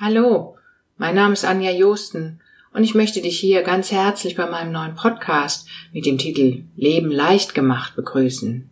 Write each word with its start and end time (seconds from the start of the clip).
Hallo, 0.00 0.56
mein 0.96 1.14
Name 1.14 1.34
ist 1.34 1.44
Anja 1.44 1.70
Josten 1.70 2.40
und 2.72 2.82
ich 2.82 2.96
möchte 2.96 3.22
dich 3.22 3.38
hier 3.38 3.62
ganz 3.62 3.92
herzlich 3.92 4.34
bei 4.34 4.44
meinem 4.44 4.72
neuen 4.72 4.96
Podcast 4.96 5.68
mit 5.92 6.04
dem 6.04 6.18
Titel 6.18 6.64
Leben 6.74 7.12
leicht 7.12 7.54
gemacht 7.54 7.94
begrüßen. 7.94 8.68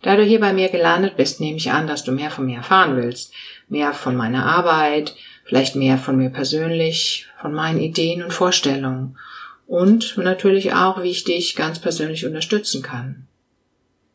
Da 0.00 0.16
du 0.16 0.24
hier 0.24 0.40
bei 0.40 0.54
mir 0.54 0.70
gelandet 0.70 1.18
bist, 1.18 1.38
nehme 1.38 1.58
ich 1.58 1.70
an, 1.70 1.86
dass 1.86 2.02
du 2.02 2.12
mehr 2.12 2.30
von 2.30 2.46
mir 2.46 2.56
erfahren 2.56 2.96
willst, 2.96 3.34
mehr 3.68 3.92
von 3.92 4.16
meiner 4.16 4.46
Arbeit, 4.46 5.14
vielleicht 5.44 5.76
mehr 5.76 5.98
von 5.98 6.16
mir 6.16 6.30
persönlich, 6.30 7.28
von 7.36 7.52
meinen 7.52 7.78
Ideen 7.78 8.22
und 8.22 8.32
Vorstellungen 8.32 9.18
und 9.66 10.16
natürlich 10.16 10.72
auch, 10.72 11.02
wie 11.02 11.10
ich 11.10 11.24
dich 11.24 11.56
ganz 11.56 11.78
persönlich 11.78 12.24
unterstützen 12.24 12.82
kann. 12.82 13.26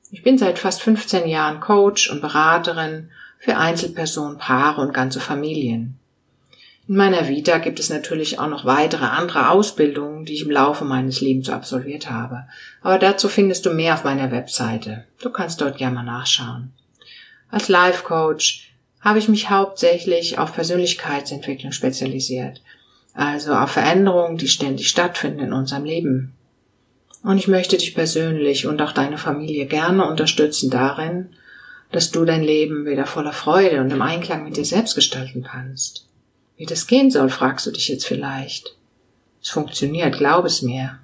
Ich 0.09 0.23
bin 0.23 0.39
seit 0.39 0.57
fast 0.57 0.81
15 0.81 1.27
Jahren 1.27 1.59
Coach 1.59 2.09
und 2.09 2.21
Beraterin 2.21 3.11
für 3.45 3.57
Einzelpersonen, 3.57 4.39
Paare 4.39 4.81
und 4.81 4.91
ganze 4.91 5.19
Familien. 5.19 5.99
In 6.87 6.95
meiner 6.95 7.27
Vita 7.27 7.59
gibt 7.59 7.79
es 7.79 7.91
natürlich 7.91 8.39
auch 8.39 8.47
noch 8.47 8.65
weitere 8.65 9.05
andere 9.05 9.51
Ausbildungen, 9.51 10.25
die 10.25 10.33
ich 10.33 10.41
im 10.41 10.49
Laufe 10.49 10.83
meines 10.83 11.21
Lebens 11.21 11.49
absolviert 11.49 12.09
habe. 12.09 12.45
Aber 12.81 12.97
dazu 12.97 13.29
findest 13.29 13.68
du 13.68 13.69
mehr 13.69 13.93
auf 13.93 14.04
meiner 14.04 14.31
Webseite. 14.31 15.05
Du 15.21 15.29
kannst 15.29 15.61
dort 15.61 15.77
gerne 15.77 15.93
mal 15.93 16.04
nachschauen. 16.04 16.73
Als 17.51 17.69
Life 17.69 18.04
Coach 18.04 18.71
habe 18.99 19.19
ich 19.19 19.29
mich 19.29 19.51
hauptsächlich 19.51 20.39
auf 20.39 20.55
Persönlichkeitsentwicklung 20.55 21.71
spezialisiert. 21.71 22.63
Also 23.13 23.54
auf 23.54 23.69
Veränderungen, 23.69 24.37
die 24.37 24.47
ständig 24.47 24.89
stattfinden 24.89 25.41
in 25.41 25.54
unserem 25.54 25.85
Leben. 25.85 26.33
Und 27.21 27.37
ich 27.37 27.47
möchte 27.47 27.77
dich 27.77 27.93
persönlich 27.93 28.65
und 28.65 28.82
auch 28.82 28.91
deine 28.91 29.19
Familie 29.19 29.68
gerne 29.68 30.07
unterstützen 30.07 30.71
darin, 30.71 31.29
dass 31.92 32.12
du 32.12 32.25
dein 32.25 32.44
Leben 32.44 32.86
wieder 32.86 33.06
voller 33.06 33.34
Freude 33.34 33.81
und 33.81 33.92
im 33.92 34.02
Einklang 34.02 34.44
mit 34.44 34.58
dir 34.58 34.66
selbst 34.66 34.95
gestalten 34.95 35.44
kannst. 35.44 36.05
Wie 36.58 36.66
das 36.66 36.88
gehen 36.88 37.11
soll, 37.11 37.30
fragst 37.30 37.66
du 37.66 37.72
dich 37.72 37.88
jetzt 37.88 38.05
vielleicht. 38.05 38.75
Es 39.42 39.50
funktioniert, 39.50 40.17
glaub 40.17 40.45
es 40.45 40.61
mir. 40.61 41.00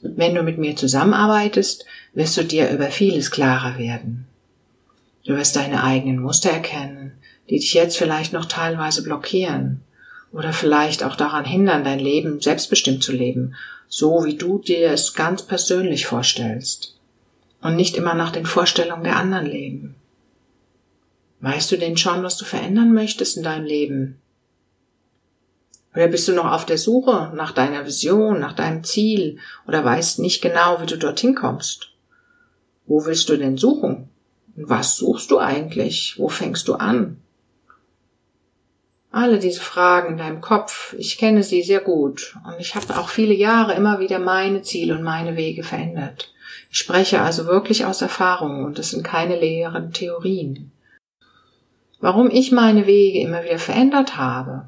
Wenn 0.00 0.34
du 0.34 0.42
mit 0.42 0.58
mir 0.58 0.76
zusammenarbeitest, 0.76 1.84
wirst 2.14 2.36
du 2.36 2.44
dir 2.44 2.70
über 2.70 2.86
vieles 2.86 3.30
klarer 3.30 3.78
werden. 3.78 4.26
Du 5.24 5.36
wirst 5.36 5.56
deine 5.56 5.82
eigenen 5.82 6.20
Muster 6.20 6.50
erkennen, 6.50 7.12
die 7.50 7.58
dich 7.58 7.74
jetzt 7.74 7.98
vielleicht 7.98 8.32
noch 8.32 8.44
teilweise 8.44 9.02
blockieren 9.02 9.80
oder 10.32 10.52
vielleicht 10.52 11.02
auch 11.02 11.16
daran 11.16 11.44
hindern, 11.44 11.84
dein 11.84 11.98
Leben 11.98 12.40
selbstbestimmt 12.40 13.02
zu 13.02 13.12
leben, 13.12 13.54
so 13.88 14.24
wie 14.24 14.36
du 14.36 14.58
dir 14.58 14.92
es 14.92 15.14
ganz 15.14 15.42
persönlich 15.42 16.06
vorstellst 16.06 16.97
und 17.62 17.76
nicht 17.76 17.96
immer 17.96 18.14
nach 18.14 18.30
den 18.30 18.46
Vorstellungen 18.46 19.04
der 19.04 19.16
anderen 19.16 19.46
leben. 19.46 19.94
Weißt 21.40 21.70
du 21.70 21.76
denn 21.76 21.96
schon, 21.96 22.22
was 22.22 22.36
du 22.36 22.44
verändern 22.44 22.92
möchtest 22.92 23.36
in 23.36 23.42
deinem 23.42 23.64
Leben? 23.64 24.20
Oder 25.94 26.08
bist 26.08 26.28
du 26.28 26.32
noch 26.32 26.52
auf 26.52 26.66
der 26.66 26.78
Suche 26.78 27.32
nach 27.34 27.52
deiner 27.52 27.86
Vision, 27.86 28.40
nach 28.40 28.52
deinem 28.52 28.84
Ziel 28.84 29.38
oder 29.66 29.84
weißt 29.84 30.18
nicht 30.18 30.42
genau, 30.42 30.80
wie 30.80 30.86
du 30.86 30.98
dorthin 30.98 31.34
kommst? 31.34 31.92
Wo 32.86 33.04
willst 33.04 33.28
du 33.28 33.36
denn 33.36 33.56
suchen? 33.56 34.08
Und 34.56 34.68
was 34.68 34.96
suchst 34.96 35.30
du 35.30 35.38
eigentlich? 35.38 36.14
Wo 36.18 36.28
fängst 36.28 36.68
du 36.68 36.74
an? 36.74 37.20
Alle 39.10 39.38
diese 39.38 39.60
Fragen 39.60 40.12
in 40.12 40.18
deinem 40.18 40.40
Kopf, 40.40 40.94
ich 40.98 41.16
kenne 41.16 41.42
sie 41.42 41.62
sehr 41.62 41.80
gut 41.80 42.36
und 42.46 42.60
ich 42.60 42.74
habe 42.74 42.98
auch 42.98 43.08
viele 43.08 43.34
Jahre 43.34 43.74
immer 43.74 44.00
wieder 44.00 44.18
meine 44.18 44.62
Ziele 44.62 44.94
und 44.94 45.02
meine 45.02 45.36
Wege 45.36 45.62
verändert. 45.62 46.32
Ich 46.70 46.78
spreche 46.78 47.20
also 47.20 47.46
wirklich 47.46 47.84
aus 47.84 48.02
Erfahrung 48.02 48.64
und 48.64 48.78
es 48.78 48.90
sind 48.90 49.04
keine 49.04 49.38
leeren 49.38 49.92
Theorien. 49.92 50.72
Warum 52.00 52.30
ich 52.30 52.52
meine 52.52 52.86
Wege 52.86 53.20
immer 53.20 53.44
wieder 53.44 53.58
verändert 53.58 54.16
habe? 54.16 54.66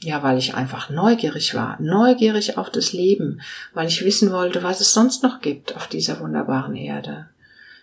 Ja, 0.00 0.22
weil 0.22 0.38
ich 0.38 0.54
einfach 0.54 0.90
neugierig 0.90 1.54
war, 1.54 1.80
neugierig 1.80 2.58
auf 2.58 2.70
das 2.70 2.92
Leben, 2.92 3.40
weil 3.72 3.88
ich 3.88 4.04
wissen 4.04 4.32
wollte, 4.32 4.62
was 4.62 4.80
es 4.80 4.92
sonst 4.92 5.22
noch 5.22 5.40
gibt 5.40 5.76
auf 5.76 5.86
dieser 5.86 6.18
wunderbaren 6.20 6.74
Erde. 6.74 7.28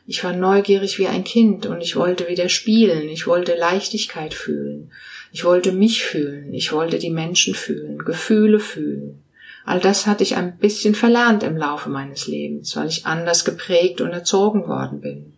Ich 0.05 0.23
war 0.23 0.33
neugierig 0.33 0.97
wie 0.97 1.07
ein 1.07 1.23
Kind 1.23 1.65
und 1.65 1.81
ich 1.81 1.95
wollte 1.95 2.27
wieder 2.27 2.49
spielen, 2.49 3.09
ich 3.09 3.27
wollte 3.27 3.55
Leichtigkeit 3.55 4.33
fühlen, 4.33 4.91
ich 5.31 5.45
wollte 5.45 5.71
mich 5.71 6.03
fühlen, 6.03 6.53
ich 6.53 6.73
wollte 6.73 6.99
die 6.99 7.11
Menschen 7.11 7.53
fühlen, 7.53 7.99
Gefühle 7.99 8.59
fühlen. 8.59 9.21
All 9.65 9.79
das 9.79 10.07
hatte 10.07 10.23
ich 10.23 10.35
ein 10.35 10.57
bisschen 10.57 10.95
verlernt 10.95 11.43
im 11.43 11.57
Laufe 11.57 11.89
meines 11.89 12.27
Lebens, 12.27 12.75
weil 12.75 12.87
ich 12.87 13.05
anders 13.05 13.45
geprägt 13.45 14.01
und 14.01 14.11
erzogen 14.11 14.67
worden 14.67 15.01
bin. 15.01 15.33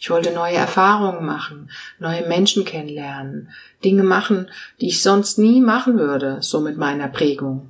Ich 0.00 0.10
wollte 0.10 0.32
neue 0.32 0.56
Erfahrungen 0.56 1.24
machen, 1.24 1.70
neue 2.00 2.26
Menschen 2.26 2.64
kennenlernen, 2.64 3.50
Dinge 3.84 4.02
machen, 4.02 4.50
die 4.80 4.88
ich 4.88 5.00
sonst 5.00 5.38
nie 5.38 5.60
machen 5.60 5.96
würde, 5.96 6.38
so 6.40 6.60
mit 6.60 6.76
meiner 6.76 7.06
Prägung. 7.08 7.68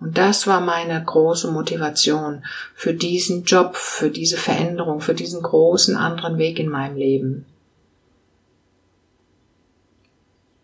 Und 0.00 0.18
das 0.18 0.48
war 0.48 0.60
meine 0.60 1.00
große 1.04 1.52
Motivation 1.52 2.44
für 2.74 2.92
diesen 2.92 3.44
Job, 3.44 3.76
für 3.76 4.10
diese 4.10 4.36
Veränderung, 4.36 5.00
für 5.00 5.14
diesen 5.14 5.40
großen 5.40 5.96
anderen 5.96 6.38
Weg 6.38 6.58
in 6.58 6.68
meinem 6.68 6.96
Leben. 6.96 7.46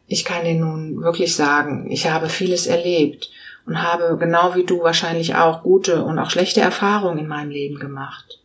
Ich 0.08 0.24
kann 0.24 0.44
dir 0.44 0.54
nun 0.54 1.00
wirklich 1.02 1.36
sagen, 1.36 1.88
ich 1.90 2.10
habe 2.10 2.28
vieles 2.28 2.66
erlebt 2.66 3.30
und 3.68 3.82
habe 3.82 4.16
genau 4.18 4.54
wie 4.54 4.64
du 4.64 4.82
wahrscheinlich 4.82 5.34
auch 5.34 5.62
gute 5.62 6.02
und 6.02 6.18
auch 6.18 6.30
schlechte 6.30 6.62
Erfahrungen 6.62 7.18
in 7.18 7.28
meinem 7.28 7.50
Leben 7.50 7.78
gemacht. 7.78 8.40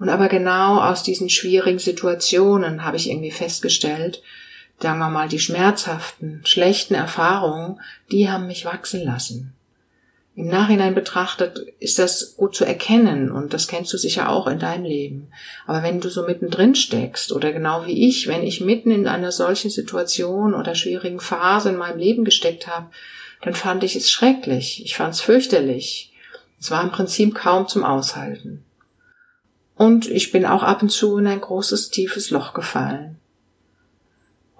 Und 0.00 0.08
aber 0.08 0.28
genau 0.28 0.80
aus 0.80 1.04
diesen 1.04 1.30
schwierigen 1.30 1.78
Situationen 1.78 2.84
habe 2.84 2.96
ich 2.96 3.08
irgendwie 3.08 3.30
festgestellt, 3.30 4.20
sagen 4.80 4.98
wir 4.98 5.10
mal, 5.10 5.28
die 5.28 5.38
schmerzhaften, 5.38 6.40
schlechten 6.44 6.94
Erfahrungen, 6.94 7.80
die 8.10 8.28
haben 8.28 8.48
mich 8.48 8.64
wachsen 8.64 9.04
lassen. 9.04 9.54
Im 10.34 10.48
Nachhinein 10.48 10.96
betrachtet 10.96 11.60
ist 11.78 12.00
das 12.00 12.34
gut 12.36 12.56
zu 12.56 12.64
erkennen 12.64 13.30
und 13.30 13.52
das 13.52 13.68
kennst 13.68 13.92
du 13.92 13.98
sicher 13.98 14.28
auch 14.28 14.48
in 14.48 14.58
deinem 14.58 14.84
Leben. 14.84 15.28
Aber 15.68 15.84
wenn 15.84 16.00
du 16.00 16.08
so 16.08 16.26
mittendrin 16.26 16.74
steckst 16.74 17.30
oder 17.30 17.52
genau 17.52 17.86
wie 17.86 18.08
ich, 18.08 18.26
wenn 18.26 18.42
ich 18.42 18.60
mitten 18.60 18.90
in 18.90 19.06
einer 19.06 19.30
solchen 19.30 19.70
Situation 19.70 20.54
oder 20.54 20.74
schwierigen 20.74 21.20
Phase 21.20 21.68
in 21.68 21.76
meinem 21.76 21.98
Leben 21.98 22.24
gesteckt 22.24 22.66
habe, 22.66 22.88
dann 23.42 23.54
fand 23.54 23.84
ich 23.84 23.96
es 23.96 24.10
schrecklich, 24.10 24.82
ich 24.84 24.96
fand 24.96 25.14
es 25.14 25.20
fürchterlich. 25.20 26.12
Es 26.58 26.70
war 26.70 26.82
im 26.82 26.90
Prinzip 26.90 27.34
kaum 27.34 27.66
zum 27.66 27.84
Aushalten. 27.84 28.64
Und 29.76 30.08
ich 30.08 30.30
bin 30.30 30.46
auch 30.46 30.62
ab 30.62 30.80
und 30.80 30.90
zu 30.90 31.18
in 31.18 31.26
ein 31.26 31.40
großes, 31.40 31.90
tiefes 31.90 32.30
Loch 32.30 32.54
gefallen. 32.54 33.18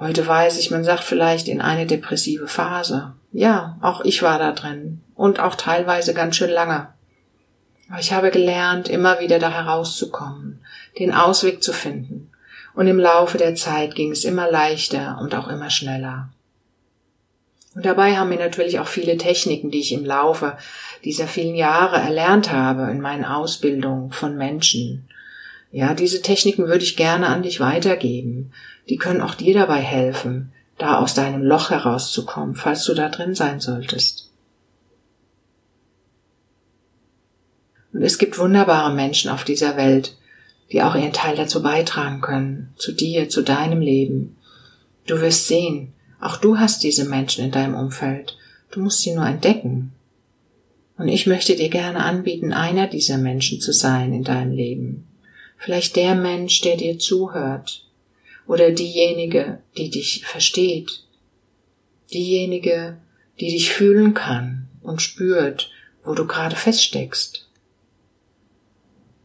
Heute 0.00 0.26
weiß 0.26 0.58
ich, 0.58 0.72
man 0.72 0.82
sagt 0.82 1.04
vielleicht 1.04 1.46
in 1.46 1.60
eine 1.60 1.86
depressive 1.86 2.48
Phase. 2.48 3.12
Ja, 3.30 3.78
auch 3.82 4.00
ich 4.00 4.20
war 4.22 4.40
da 4.40 4.50
drin. 4.50 5.00
Und 5.14 5.38
auch 5.38 5.54
teilweise 5.54 6.12
ganz 6.12 6.34
schön 6.34 6.50
lange. 6.50 6.88
Aber 7.88 8.00
ich 8.00 8.12
habe 8.12 8.32
gelernt, 8.32 8.88
immer 8.88 9.20
wieder 9.20 9.38
da 9.38 9.50
herauszukommen, 9.50 10.58
den 10.98 11.14
Ausweg 11.14 11.62
zu 11.62 11.72
finden. 11.72 12.32
Und 12.74 12.88
im 12.88 12.98
Laufe 12.98 13.38
der 13.38 13.54
Zeit 13.54 13.94
ging 13.94 14.10
es 14.10 14.24
immer 14.24 14.50
leichter 14.50 15.18
und 15.20 15.36
auch 15.36 15.46
immer 15.46 15.70
schneller. 15.70 16.30
Und 17.74 17.86
dabei 17.86 18.16
haben 18.16 18.28
mir 18.28 18.38
natürlich 18.38 18.78
auch 18.78 18.86
viele 18.86 19.16
Techniken, 19.16 19.70
die 19.70 19.80
ich 19.80 19.92
im 19.92 20.04
Laufe 20.04 20.58
dieser 21.04 21.26
vielen 21.26 21.54
Jahre 21.54 21.96
erlernt 21.96 22.52
habe 22.52 22.90
in 22.90 23.00
meinen 23.00 23.24
Ausbildungen 23.24 24.12
von 24.12 24.36
Menschen. 24.36 25.08
Ja, 25.70 25.94
diese 25.94 26.20
Techniken 26.20 26.66
würde 26.66 26.84
ich 26.84 26.96
gerne 26.96 27.28
an 27.28 27.42
dich 27.42 27.60
weitergeben. 27.60 28.52
Die 28.90 28.96
können 28.96 29.22
auch 29.22 29.34
dir 29.34 29.54
dabei 29.54 29.80
helfen, 29.80 30.52
da 30.76 30.98
aus 30.98 31.14
deinem 31.14 31.42
Loch 31.42 31.70
herauszukommen, 31.70 32.56
falls 32.56 32.84
du 32.84 32.92
da 32.92 33.08
drin 33.08 33.34
sein 33.34 33.58
solltest. 33.58 34.30
Und 37.94 38.02
es 38.02 38.18
gibt 38.18 38.38
wunderbare 38.38 38.92
Menschen 38.92 39.30
auf 39.30 39.44
dieser 39.44 39.76
Welt, 39.76 40.16
die 40.72 40.82
auch 40.82 40.94
ihren 40.94 41.12
Teil 41.12 41.36
dazu 41.36 41.62
beitragen 41.62 42.20
können, 42.20 42.74
zu 42.76 42.92
dir, 42.92 43.28
zu 43.28 43.42
deinem 43.42 43.80
Leben. 43.80 44.36
Du 45.06 45.20
wirst 45.20 45.46
sehen, 45.46 45.92
auch 46.22 46.36
du 46.36 46.58
hast 46.58 46.84
diese 46.84 47.04
Menschen 47.04 47.44
in 47.44 47.50
deinem 47.50 47.74
Umfeld. 47.74 48.38
Du 48.70 48.80
musst 48.80 49.00
sie 49.00 49.12
nur 49.12 49.26
entdecken. 49.26 49.92
Und 50.96 51.08
ich 51.08 51.26
möchte 51.26 51.56
dir 51.56 51.68
gerne 51.68 52.04
anbieten, 52.04 52.52
einer 52.52 52.86
dieser 52.86 53.18
Menschen 53.18 53.60
zu 53.60 53.72
sein 53.72 54.12
in 54.12 54.22
deinem 54.22 54.52
Leben. 54.52 55.08
Vielleicht 55.58 55.96
der 55.96 56.14
Mensch, 56.14 56.60
der 56.60 56.76
dir 56.76 56.98
zuhört. 56.98 57.88
Oder 58.46 58.70
diejenige, 58.70 59.58
die 59.76 59.90
dich 59.90 60.24
versteht. 60.24 61.04
Diejenige, 62.12 62.98
die 63.40 63.48
dich 63.48 63.70
fühlen 63.70 64.14
kann 64.14 64.68
und 64.80 65.02
spürt, 65.02 65.72
wo 66.04 66.14
du 66.14 66.26
gerade 66.26 66.54
feststeckst. 66.54 67.48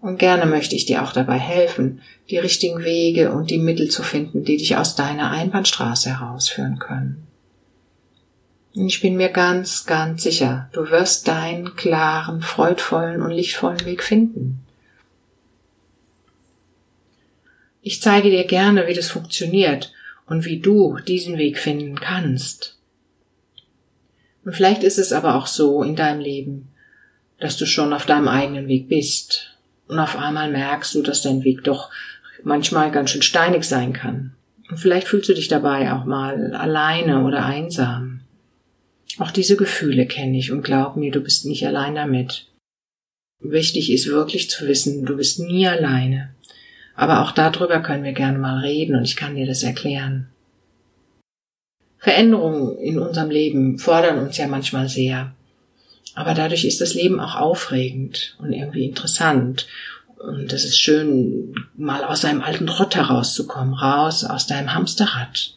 Und 0.08 0.20
gerne 0.20 0.46
möchte 0.46 0.74
ich 0.74 0.86
dir 0.86 1.04
auch 1.04 1.12
dabei 1.12 1.38
helfen, 1.38 2.02
die 2.30 2.38
richtigen 2.38 2.86
Wege 2.86 3.34
und 3.34 3.50
die 3.50 3.58
Mittel 3.58 3.90
zu 3.90 4.04
finden, 4.04 4.46
die 4.46 4.56
dich 4.56 4.78
aus 4.78 4.96
deiner 4.96 5.32
Einbahnstraße 5.32 6.18
herausführen 6.18 6.80
können. 6.80 7.28
Und 8.74 8.88
ich 8.88 9.02
bin 9.02 9.18
mir 9.18 9.28
ganz, 9.28 9.86
ganz 9.86 10.24
sicher, 10.24 10.70
du 10.72 10.90
wirst 10.92 11.28
deinen 11.28 11.76
klaren, 11.76 12.42
freudvollen 12.42 13.22
und 13.22 13.32
lichtvollen 13.32 13.84
Weg 13.84 14.02
finden. 14.02 14.62
Ich 17.82 18.02
zeige 18.02 18.30
dir 18.30 18.46
gerne, 18.46 18.88
wie 18.88 18.94
das 18.94 19.10
funktioniert 19.10 19.92
und 20.26 20.46
wie 20.46 20.62
du 20.62 21.00
diesen 21.06 21.38
Weg 21.38 21.58
finden 21.58 22.00
kannst. 22.00 22.78
Und 24.46 24.56
vielleicht 24.56 24.84
ist 24.84 25.00
es 25.00 25.12
aber 25.12 25.36
auch 25.36 25.48
so 25.48 25.84
in 25.84 25.98
deinem 25.98 26.22
Leben, 26.22 26.70
dass 27.42 27.58
du 27.58 27.66
schon 27.66 27.92
auf 27.92 28.06
deinem 28.06 28.30
eigenen 28.30 28.70
Weg 28.70 28.88
bist 28.88 29.57
und 29.88 30.00
auf 30.00 30.18
einmal 30.18 30.52
merkst 30.52 30.96
du, 30.96 31.02
dass 31.02 31.22
dein 31.22 31.44
Weg 31.44 31.64
doch 31.64 31.90
manchmal 32.44 32.92
ganz 32.92 33.12
schön 33.12 33.22
steinig 33.22 33.64
sein 33.64 33.94
kann. 33.94 34.34
Und 34.70 34.78
vielleicht 34.78 35.08
fühlst 35.08 35.30
du 35.30 35.34
dich 35.34 35.48
dabei 35.48 35.94
auch 35.94 36.06
mal 36.06 36.54
alleine 36.54 37.24
oder 37.24 37.46
einsam. 37.46 38.22
Auch 39.18 39.32
diese 39.32 39.56
Gefühle 39.56 40.06
kenne 40.06 40.38
ich 40.38 40.52
und 40.52 40.62
glaub 40.62 40.96
mir, 40.96 41.12
du 41.12 41.22
bist 41.22 41.46
nicht 41.46 41.66
allein 41.66 41.96
damit. 41.96 42.48
Wichtig 43.40 43.92
ist 43.92 44.08
wirklich 44.08 44.50
zu 44.50 44.68
wissen, 44.68 45.06
du 45.06 45.16
bist 45.16 45.40
nie 45.40 45.68
alleine. 45.68 46.36
Aber 46.96 47.22
auch 47.22 47.32
darüber 47.32 47.80
können 47.82 48.04
wir 48.04 48.14
gerne 48.14 48.40
mal 48.40 48.60
reden 48.60 48.96
und 48.96 49.04
ich 49.04 49.16
kann 49.16 49.36
dir 49.36 49.46
das 49.46 49.64
erklären. 49.64 50.28
Veränderungen 52.00 52.78
in 52.78 53.00
unserem 53.00 53.30
Leben 53.30 53.78
fordern 53.78 54.20
uns 54.20 54.38
ja 54.38 54.48
manchmal 54.48 54.88
sehr. 54.90 55.34
Aber 56.18 56.34
dadurch 56.34 56.66
ist 56.66 56.82
das 56.82 56.96
Leben 56.96 57.20
auch 57.20 57.36
aufregend 57.36 58.36
und 58.40 58.52
irgendwie 58.52 58.86
interessant. 58.86 59.68
Und 60.18 60.52
es 60.52 60.66
ist 60.66 60.80
schön, 60.80 61.54
mal 61.76 62.04
aus 62.04 62.26
einem 62.26 62.42
alten 62.42 62.66
Trott 62.66 62.96
herauszukommen, 62.96 63.76
raus 63.76 64.24
aus 64.24 64.48
deinem 64.48 64.74
Hamsterrad, 64.74 65.54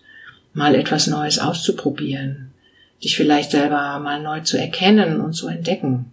mal 0.52 0.74
etwas 0.74 1.06
Neues 1.06 1.38
auszuprobieren, 1.38 2.52
dich 3.02 3.16
vielleicht 3.16 3.52
selber 3.52 3.98
mal 4.00 4.22
neu 4.22 4.40
zu 4.40 4.58
erkennen 4.58 5.22
und 5.22 5.32
zu 5.32 5.48
entdecken. 5.48 6.12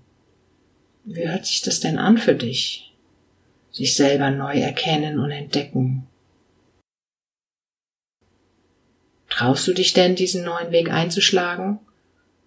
Wie 1.03 1.27
hört 1.27 1.45
sich 1.45 1.61
das 1.61 1.81
denn 1.81 1.99
an 1.99 2.17
für 2.17 2.33
dich? 2.33 2.93
Sich 3.71 3.97
selber 3.97 4.31
neu 4.31 4.53
erkennen 4.53 5.19
und 5.19 5.31
entdecken. 5.31 6.07
Traust 9.29 9.67
du 9.67 9.73
dich 9.73 9.91
denn, 9.91 10.15
diesen 10.15 10.45
neuen 10.45 10.71
Weg 10.71 10.89
einzuschlagen? 10.89 11.81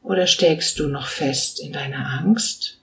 Oder 0.03 0.27
steckst 0.27 0.79
du 0.79 0.89
noch 0.89 1.07
fest 1.07 1.61
in 1.61 1.73
deiner 1.73 2.21
Angst? 2.21 2.79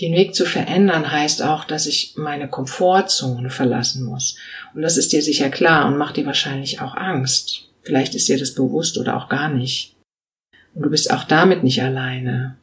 Den 0.00 0.12
Weg 0.14 0.34
zu 0.34 0.44
verändern 0.44 1.10
heißt 1.10 1.42
auch, 1.42 1.64
dass 1.64 1.86
ich 1.86 2.14
meine 2.16 2.48
Komfortzone 2.48 3.48
verlassen 3.48 4.04
muss. 4.04 4.36
Und 4.74 4.82
das 4.82 4.96
ist 4.96 5.12
dir 5.12 5.22
sicher 5.22 5.50
klar 5.50 5.86
und 5.86 5.96
macht 5.96 6.16
dir 6.16 6.26
wahrscheinlich 6.26 6.80
auch 6.80 6.96
Angst. 6.96 7.68
Vielleicht 7.82 8.14
ist 8.14 8.28
dir 8.28 8.38
das 8.38 8.54
bewusst 8.54 8.98
oder 8.98 9.16
auch 9.16 9.28
gar 9.28 9.48
nicht. 9.48 9.94
Und 10.74 10.82
du 10.82 10.90
bist 10.90 11.12
auch 11.12 11.24
damit 11.24 11.62
nicht 11.62 11.82
alleine. 11.82 12.56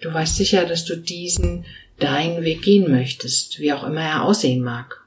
Du 0.00 0.12
weißt 0.12 0.36
sicher, 0.36 0.64
dass 0.64 0.84
du 0.84 0.96
diesen 0.96 1.66
deinen 1.98 2.42
Weg 2.42 2.62
gehen 2.62 2.90
möchtest, 2.90 3.58
wie 3.58 3.72
auch 3.72 3.84
immer 3.84 4.02
er 4.02 4.22
aussehen 4.22 4.62
mag. 4.62 5.05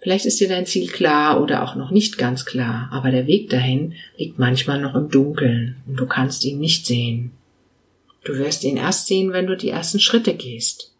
Vielleicht 0.00 0.24
ist 0.24 0.40
dir 0.40 0.48
dein 0.48 0.66
Ziel 0.66 0.88
klar 0.88 1.42
oder 1.42 1.62
auch 1.62 1.74
noch 1.74 1.90
nicht 1.90 2.16
ganz 2.16 2.46
klar, 2.46 2.88
aber 2.90 3.10
der 3.10 3.26
Weg 3.26 3.50
dahin 3.50 3.94
liegt 4.16 4.38
manchmal 4.38 4.80
noch 4.80 4.94
im 4.94 5.10
Dunkeln 5.10 5.76
und 5.86 5.96
du 5.96 6.06
kannst 6.06 6.44
ihn 6.44 6.58
nicht 6.58 6.86
sehen. 6.86 7.32
Du 8.24 8.36
wirst 8.36 8.64
ihn 8.64 8.76
erst 8.76 9.06
sehen, 9.06 9.32
wenn 9.32 9.46
du 9.46 9.56
die 9.56 9.70
ersten 9.70 10.00
Schritte 10.00 10.34
gehst. 10.34 10.92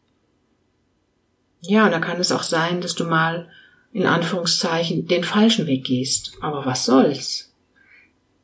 Ja, 1.62 1.86
und 1.86 1.92
da 1.92 1.98
kann 1.98 2.20
es 2.20 2.32
auch 2.32 2.42
sein, 2.42 2.80
dass 2.80 2.94
du 2.94 3.04
mal 3.04 3.48
in 3.92 4.06
Anführungszeichen 4.06 5.06
den 5.06 5.24
falschen 5.24 5.66
Weg 5.66 5.84
gehst. 5.84 6.32
Aber 6.40 6.64
was 6.64 6.84
soll's? 6.84 7.52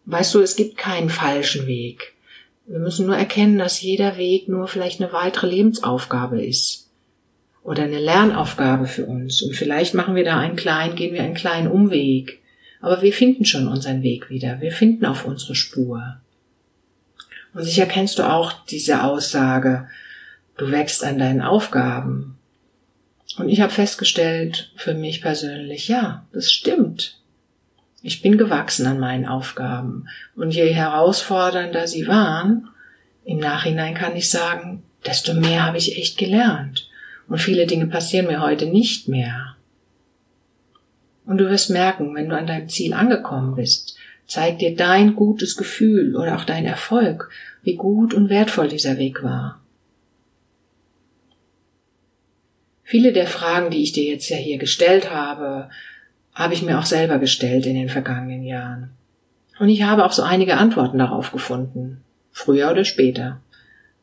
Weißt 0.06 0.34
du, 0.34 0.40
es 0.40 0.56
gibt 0.56 0.76
keinen 0.76 1.10
falschen 1.10 1.66
Weg. 1.66 2.14
Wir 2.66 2.78
müssen 2.78 3.06
nur 3.06 3.16
erkennen, 3.16 3.58
dass 3.58 3.80
jeder 3.80 4.16
Weg 4.16 4.48
nur 4.48 4.68
vielleicht 4.68 5.00
eine 5.00 5.12
weitere 5.12 5.48
Lebensaufgabe 5.48 6.44
ist. 6.44 6.85
Oder 7.66 7.82
eine 7.82 7.98
Lernaufgabe 7.98 8.86
für 8.86 9.06
uns. 9.06 9.42
Und 9.42 9.56
vielleicht 9.56 9.92
machen 9.92 10.14
wir 10.14 10.24
da 10.24 10.38
einen 10.38 10.54
kleinen, 10.54 10.94
gehen 10.94 11.12
wir 11.12 11.24
einen 11.24 11.34
kleinen 11.34 11.66
Umweg. 11.66 12.40
Aber 12.80 13.02
wir 13.02 13.12
finden 13.12 13.44
schon 13.44 13.66
unseren 13.66 14.04
Weg 14.04 14.30
wieder. 14.30 14.60
Wir 14.60 14.70
finden 14.70 15.04
auf 15.04 15.24
unsere 15.24 15.56
Spur. 15.56 16.18
Und 17.54 17.64
sicher 17.64 17.86
kennst 17.86 18.20
du 18.20 18.22
auch 18.22 18.52
diese 18.66 19.02
Aussage, 19.02 19.88
du 20.56 20.70
wächst 20.70 21.02
an 21.02 21.18
deinen 21.18 21.42
Aufgaben. 21.42 22.38
Und 23.36 23.48
ich 23.48 23.60
habe 23.60 23.72
festgestellt, 23.72 24.70
für 24.76 24.94
mich 24.94 25.20
persönlich, 25.20 25.88
ja, 25.88 26.24
das 26.32 26.52
stimmt. 26.52 27.18
Ich 28.00 28.22
bin 28.22 28.38
gewachsen 28.38 28.86
an 28.86 29.00
meinen 29.00 29.26
Aufgaben. 29.26 30.06
Und 30.36 30.52
je 30.52 30.72
herausfordernder 30.72 31.88
sie 31.88 32.06
waren, 32.06 32.68
im 33.24 33.38
Nachhinein 33.38 33.94
kann 33.94 34.14
ich 34.14 34.30
sagen, 34.30 34.84
desto 35.04 35.34
mehr 35.34 35.64
habe 35.66 35.78
ich 35.78 35.98
echt 35.98 36.16
gelernt. 36.16 36.88
Und 37.28 37.38
viele 37.38 37.66
Dinge 37.66 37.86
passieren 37.86 38.26
mir 38.26 38.40
heute 38.40 38.66
nicht 38.66 39.08
mehr. 39.08 39.56
Und 41.24 41.38
du 41.38 41.50
wirst 41.50 41.70
merken, 41.70 42.14
wenn 42.14 42.28
du 42.28 42.36
an 42.36 42.46
deinem 42.46 42.68
Ziel 42.68 42.94
angekommen 42.94 43.56
bist, 43.56 43.96
zeigt 44.26 44.60
dir 44.60 44.76
dein 44.76 45.16
gutes 45.16 45.56
Gefühl 45.56 46.16
oder 46.16 46.36
auch 46.36 46.44
dein 46.44 46.64
Erfolg, 46.64 47.30
wie 47.62 47.74
gut 47.74 48.14
und 48.14 48.28
wertvoll 48.28 48.68
dieser 48.68 48.98
Weg 48.98 49.22
war. 49.22 49.60
Viele 52.84 53.12
der 53.12 53.26
Fragen, 53.26 53.70
die 53.70 53.82
ich 53.82 53.92
dir 53.92 54.04
jetzt 54.04 54.28
ja 54.28 54.36
hier 54.36 54.58
gestellt 54.58 55.10
habe, 55.10 55.68
habe 56.32 56.54
ich 56.54 56.62
mir 56.62 56.78
auch 56.78 56.86
selber 56.86 57.18
gestellt 57.18 57.66
in 57.66 57.74
den 57.74 57.88
vergangenen 57.88 58.44
Jahren. 58.44 58.90
Und 59.58 59.68
ich 59.68 59.82
habe 59.82 60.04
auch 60.04 60.12
so 60.12 60.22
einige 60.22 60.56
Antworten 60.56 60.98
darauf 60.98 61.32
gefunden, 61.32 62.02
früher 62.30 62.70
oder 62.70 62.84
später. 62.84 63.40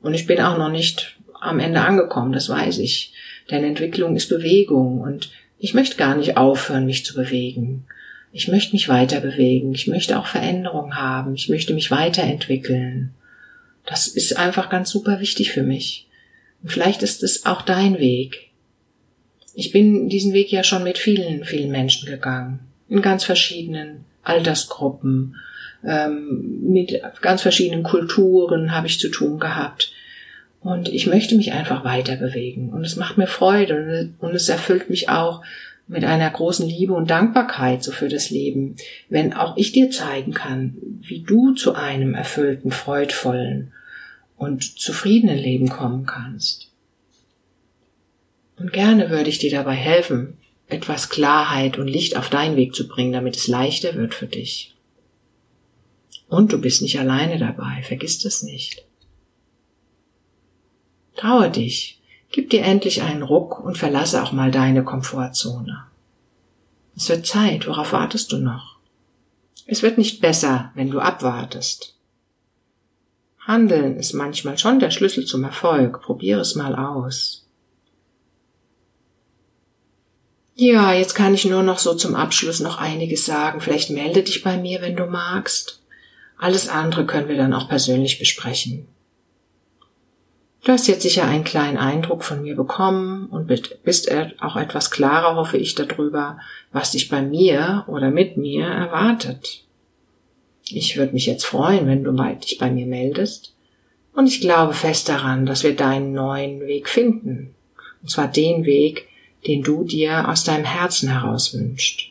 Und 0.01 0.13
ich 0.13 0.25
bin 0.25 0.41
auch 0.41 0.57
noch 0.57 0.69
nicht 0.69 1.17
am 1.43 1.59
Ende 1.59 1.81
angekommen, 1.81 2.33
das 2.33 2.49
weiß 2.49 2.79
ich. 2.79 3.13
Denn 3.51 3.63
Entwicklung 3.63 4.15
ist 4.15 4.29
Bewegung 4.29 5.01
und 5.01 5.29
ich 5.59 5.73
möchte 5.73 5.97
gar 5.97 6.15
nicht 6.15 6.37
aufhören, 6.37 6.85
mich 6.85 7.05
zu 7.05 7.13
bewegen. 7.13 7.85
Ich 8.31 8.47
möchte 8.47 8.73
mich 8.73 8.89
weiter 8.89 9.21
bewegen. 9.21 9.73
Ich 9.73 9.87
möchte 9.87 10.17
auch 10.17 10.25
Veränderung 10.25 10.95
haben. 10.95 11.35
Ich 11.35 11.49
möchte 11.49 11.73
mich 11.73 11.91
weiterentwickeln. 11.91 13.13
Das 13.85 14.07
ist 14.07 14.37
einfach 14.37 14.69
ganz 14.69 14.89
super 14.89 15.19
wichtig 15.19 15.51
für 15.51 15.63
mich. 15.63 16.07
Und 16.61 16.71
vielleicht 16.71 17.03
ist 17.03 17.21
es 17.21 17.45
auch 17.45 17.61
dein 17.61 17.99
Weg. 17.99 18.49
Ich 19.53 19.71
bin 19.71 20.09
diesen 20.09 20.33
Weg 20.33 20.51
ja 20.51 20.63
schon 20.63 20.83
mit 20.83 20.97
vielen, 20.97 21.43
vielen 21.43 21.69
Menschen 21.69 22.09
gegangen. 22.09 22.61
In 22.89 23.01
ganz 23.01 23.23
verschiedenen 23.23 24.05
Altersgruppen, 24.23 25.35
ähm, 25.85 26.71
mit 26.71 27.01
ganz 27.21 27.41
verschiedenen 27.41 27.83
Kulturen 27.83 28.71
habe 28.71 28.87
ich 28.87 28.99
zu 28.99 29.09
tun 29.09 29.39
gehabt. 29.39 29.91
Und 30.63 30.87
ich 30.87 31.07
möchte 31.07 31.35
mich 31.35 31.51
einfach 31.51 31.83
weiter 31.83 32.15
bewegen. 32.15 32.69
Und 32.69 32.85
es 32.85 32.95
macht 32.95 33.17
mir 33.17 33.27
Freude 33.27 34.13
und 34.19 34.33
es 34.33 34.47
erfüllt 34.47 34.89
mich 34.89 35.09
auch 35.09 35.43
mit 35.87 36.05
einer 36.05 36.29
großen 36.29 36.67
Liebe 36.67 36.93
und 36.93 37.09
Dankbarkeit 37.09 37.83
so 37.83 37.91
für 37.91 38.07
das 38.07 38.29
Leben, 38.29 38.77
wenn 39.09 39.33
auch 39.33 39.57
ich 39.57 39.73
dir 39.73 39.91
zeigen 39.91 40.33
kann, 40.33 40.75
wie 41.01 41.21
du 41.21 41.51
zu 41.51 41.75
einem 41.75 42.13
erfüllten, 42.13 42.71
freudvollen 42.71 43.73
und 44.37 44.79
zufriedenen 44.79 45.37
Leben 45.37 45.67
kommen 45.67 46.05
kannst. 46.05 46.69
Und 48.57 48.71
gerne 48.71 49.09
würde 49.09 49.29
ich 49.29 49.39
dir 49.39 49.51
dabei 49.51 49.73
helfen, 49.73 50.37
etwas 50.67 51.09
Klarheit 51.09 51.77
und 51.77 51.87
Licht 51.87 52.15
auf 52.15 52.29
deinen 52.29 52.55
Weg 52.55 52.73
zu 52.73 52.87
bringen, 52.87 53.11
damit 53.11 53.35
es 53.35 53.47
leichter 53.47 53.95
wird 53.95 54.13
für 54.13 54.27
dich. 54.27 54.73
Und 56.29 56.53
du 56.53 56.61
bist 56.61 56.81
nicht 56.81 56.97
alleine 56.97 57.37
dabei, 57.37 57.81
vergiss 57.83 58.19
das 58.19 58.43
nicht. 58.43 58.85
Traue 61.15 61.49
dich, 61.49 62.01
Gib 62.33 62.49
dir 62.49 62.63
endlich 62.63 63.03
einen 63.03 63.21
Ruck 63.21 63.59
und 63.59 63.77
verlasse 63.77 64.23
auch 64.23 64.31
mal 64.31 64.49
deine 64.49 64.83
Komfortzone. 64.83 65.85
Es 66.95 67.07
wird 67.07 67.27
Zeit, 67.27 67.67
worauf 67.67 67.93
wartest 67.93 68.31
du 68.31 68.37
noch? 68.37 68.77
Es 69.67 69.83
wird 69.83 69.99
nicht 69.99 70.19
besser, 70.19 70.71
wenn 70.73 70.89
du 70.89 70.99
abwartest. 70.99 71.95
Handeln 73.39 73.97
ist 73.97 74.13
manchmal 74.13 74.57
schon 74.57 74.79
der 74.79 74.89
Schlüssel 74.89 75.25
zum 75.25 75.43
Erfolg. 75.43 76.01
Probiere 76.01 76.41
es 76.41 76.55
mal 76.55 76.75
aus. 76.75 77.45
Ja, 80.55 80.91
jetzt 80.91 81.13
kann 81.13 81.35
ich 81.35 81.45
nur 81.45 81.61
noch 81.61 81.77
so 81.77 81.93
zum 81.93 82.15
Abschluss 82.15 82.61
noch 82.61 82.79
einiges 82.79 83.27
sagen. 83.27 83.61
Vielleicht 83.61 83.91
melde 83.91 84.23
dich 84.23 84.41
bei 84.41 84.57
mir, 84.57 84.81
wenn 84.81 84.95
du 84.95 85.05
magst. 85.05 85.83
Alles 86.39 86.67
andere 86.67 87.05
können 87.05 87.27
wir 87.27 87.37
dann 87.37 87.53
auch 87.53 87.69
persönlich 87.69 88.17
besprechen. 88.17 88.87
Du 90.63 90.71
hast 90.71 90.87
jetzt 90.87 91.03
sicher 91.03 91.25
einen 91.25 91.43
kleinen 91.43 91.77
Eindruck 91.77 92.23
von 92.23 92.41
mir 92.41 92.55
bekommen 92.55 93.27
und 93.27 93.47
bist 93.83 94.09
auch 94.39 94.55
etwas 94.55 94.91
klarer, 94.91 95.35
hoffe 95.35 95.57
ich, 95.57 95.75
darüber, 95.75 96.39
was 96.71 96.91
dich 96.91 97.09
bei 97.09 97.21
mir 97.21 97.83
oder 97.87 98.11
mit 98.11 98.37
mir 98.37 98.65
erwartet. 98.65 99.65
Ich 100.69 100.95
würde 100.95 101.11
mich 101.11 101.25
jetzt 101.25 101.45
freuen, 101.45 101.85
wenn 101.87 102.05
du 102.05 102.13
dich 102.35 102.57
bei 102.57 102.71
mir 102.71 102.85
meldest. 102.85 103.53
Und 104.13 104.27
ich 104.27 104.39
glaube 104.39 104.73
fest 104.73 105.09
daran, 105.09 105.45
dass 105.45 105.63
wir 105.63 105.75
deinen 105.75 106.13
neuen 106.13 106.61
Weg 106.61 106.87
finden. 106.87 107.55
Und 108.01 108.09
zwar 108.09 108.29
den 108.29 108.63
Weg, 108.63 109.09
den 109.45 109.63
du 109.63 109.83
dir 109.83 110.29
aus 110.29 110.45
deinem 110.45 110.65
Herzen 110.65 111.09
heraus 111.09 111.53
wünschst. 111.53 112.03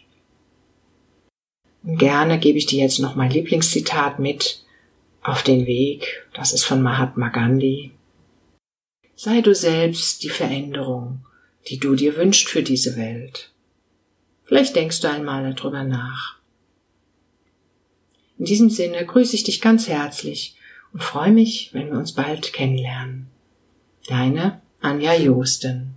Und 1.85 1.99
gerne 1.99 2.39
gebe 2.39 2.59
ich 2.59 2.67
dir 2.67 2.83
jetzt 2.83 2.99
noch 2.99 3.15
mein 3.15 3.31
Lieblingszitat 3.31 4.19
mit 4.19 4.63
auf 5.23 5.43
den 5.43 5.67
Weg. 5.67 6.27
Das 6.35 6.53
ist 6.53 6.65
von 6.65 6.83
Mahatma 6.83 7.31
Gandhi. 7.31 7.93
Sei 9.25 9.41
du 9.41 9.55
selbst 9.55 10.25
die 10.25 10.31
Veränderung 10.31 11.25
die 11.69 11.79
du 11.79 11.95
dir 11.95 12.17
wünschst 12.17 12.49
für 12.49 12.65
diese 12.65 12.97
Welt. 12.97 13.53
Vielleicht 14.43 14.75
denkst 14.75 15.01
du 15.01 15.09
einmal 15.09 15.55
darüber 15.55 15.85
nach. 15.85 16.39
In 18.37 18.47
diesem 18.47 18.69
Sinne 18.69 19.07
grüße 19.07 19.37
ich 19.37 19.45
dich 19.45 19.61
ganz 19.61 19.87
herzlich 19.87 20.57
und 20.93 21.05
freue 21.05 21.31
mich, 21.31 21.71
wenn 21.73 21.87
wir 21.93 21.99
uns 21.99 22.15
bald 22.15 22.53
kennenlernen. 22.53 23.29
Deine 24.09 24.61
Anja 24.81 25.15
Josten 25.15 25.95